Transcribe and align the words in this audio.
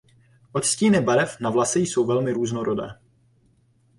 Odstíny 0.51 1.01
barev 1.01 1.39
na 1.39 1.49
vlasy 1.49 1.79
jsou 1.79 2.05
velmi 2.05 2.31
různorodé. 2.31 2.87